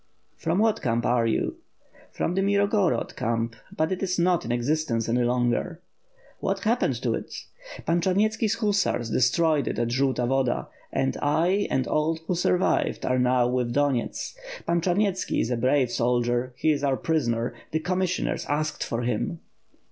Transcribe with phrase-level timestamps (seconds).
[0.35, 1.57] "From what camp are you?"
[2.11, 5.79] "From the Mirgorod camp, but it is not in existence any longer."
[6.39, 7.31] "What happened to it?"
[7.85, 13.05] "Pan Charnyetski's hussars destroyed it at the Zolta Woda; and I, and all who survived,
[13.05, 14.33] are now with Donyets.
[14.65, 19.03] Pan Charnyetski is a brave soldier; he is our prisoner; the com missioners asked for
[19.03, 19.39] him."